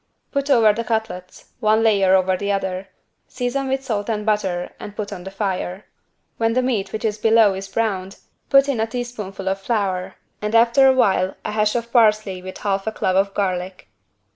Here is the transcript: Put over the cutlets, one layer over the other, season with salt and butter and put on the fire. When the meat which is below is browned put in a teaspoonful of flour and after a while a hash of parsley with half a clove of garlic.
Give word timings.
Put 0.31 0.49
over 0.49 0.73
the 0.73 0.83
cutlets, 0.83 1.51
one 1.59 1.83
layer 1.83 2.15
over 2.15 2.35
the 2.35 2.51
other, 2.51 2.87
season 3.27 3.67
with 3.67 3.83
salt 3.85 4.09
and 4.09 4.25
butter 4.25 4.71
and 4.79 4.95
put 4.95 5.13
on 5.13 5.25
the 5.25 5.29
fire. 5.29 5.85
When 6.37 6.53
the 6.53 6.63
meat 6.63 6.91
which 6.91 7.05
is 7.05 7.19
below 7.19 7.53
is 7.53 7.67
browned 7.67 8.17
put 8.49 8.67
in 8.67 8.79
a 8.79 8.87
teaspoonful 8.87 9.47
of 9.47 9.61
flour 9.61 10.15
and 10.41 10.55
after 10.55 10.87
a 10.87 10.93
while 10.93 11.35
a 11.45 11.51
hash 11.51 11.75
of 11.75 11.91
parsley 11.93 12.41
with 12.41 12.57
half 12.57 12.87
a 12.87 12.91
clove 12.91 13.15
of 13.15 13.35
garlic. 13.35 13.89